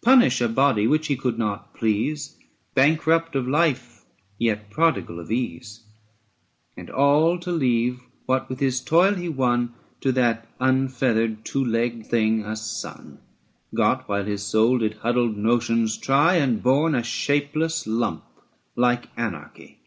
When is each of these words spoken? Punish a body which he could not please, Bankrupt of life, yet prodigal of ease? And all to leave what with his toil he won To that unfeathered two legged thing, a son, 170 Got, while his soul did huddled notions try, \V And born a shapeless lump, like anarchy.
Punish 0.00 0.40
a 0.40 0.48
body 0.48 0.86
which 0.86 1.08
he 1.08 1.14
could 1.14 1.38
not 1.38 1.74
please, 1.74 2.38
Bankrupt 2.74 3.36
of 3.36 3.46
life, 3.46 4.06
yet 4.38 4.70
prodigal 4.70 5.20
of 5.20 5.30
ease? 5.30 5.82
And 6.74 6.88
all 6.88 7.38
to 7.40 7.52
leave 7.52 8.00
what 8.24 8.48
with 8.48 8.60
his 8.60 8.80
toil 8.80 9.12
he 9.12 9.28
won 9.28 9.74
To 10.00 10.10
that 10.12 10.46
unfeathered 10.58 11.44
two 11.44 11.62
legged 11.62 12.06
thing, 12.06 12.46
a 12.46 12.56
son, 12.56 13.18
170 13.72 13.76
Got, 13.76 14.08
while 14.08 14.24
his 14.24 14.42
soul 14.42 14.78
did 14.78 14.94
huddled 15.00 15.36
notions 15.36 15.98
try, 15.98 16.38
\V 16.38 16.44
And 16.44 16.62
born 16.62 16.94
a 16.94 17.02
shapeless 17.02 17.86
lump, 17.86 18.24
like 18.74 19.08
anarchy. 19.18 19.80